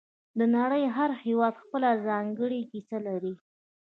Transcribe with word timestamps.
د 0.39 0.41
نړۍ 0.57 0.83
هر 0.95 1.11
هېواد 1.23 1.53
خپله 1.63 1.89
ځانګړې 2.07 2.61
کیسه 2.71 2.97
لري 3.07 3.33